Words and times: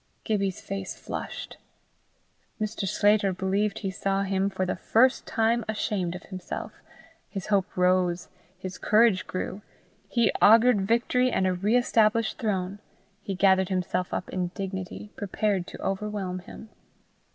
Gibbie's 0.23 0.61
face 0.61 0.97
flushed. 0.97 1.57
Mr. 2.59 2.87
Sclater 2.87 3.33
believed 3.33 3.77
he 3.77 3.91
saw 3.91 4.23
him 4.23 4.49
for 4.49 4.65
the 4.65 4.75
first 4.75 5.27
time 5.27 5.63
ashamed 5.69 6.15
of 6.15 6.23
himself; 6.23 6.73
his 7.29 7.45
hope 7.53 7.77
rose; 7.77 8.27
his 8.57 8.79
courage 8.79 9.27
grew; 9.27 9.61
he 10.09 10.31
augured 10.41 10.87
victory 10.87 11.29
and 11.29 11.45
a 11.45 11.53
re 11.53 11.77
established 11.77 12.39
throne: 12.39 12.79
he 13.21 13.35
gathered 13.35 13.69
himself 13.69 14.11
up 14.11 14.27
in 14.29 14.47
dignity, 14.55 15.11
prepared 15.17 15.67
to 15.67 15.81
overwhelm 15.83 16.39
him. 16.39 16.69